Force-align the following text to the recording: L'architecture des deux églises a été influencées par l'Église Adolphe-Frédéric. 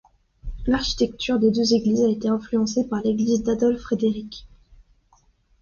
L'architecture 0.65 1.37
des 1.37 1.51
deux 1.51 1.75
églises 1.75 2.01
a 2.01 2.09
été 2.09 2.27
influencées 2.27 2.87
par 2.87 3.01
l'Église 3.03 3.47
Adolphe-Frédéric. 3.47 4.47